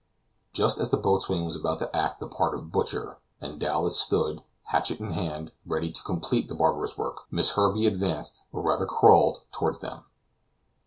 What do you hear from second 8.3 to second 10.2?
or rather crawled, toward them.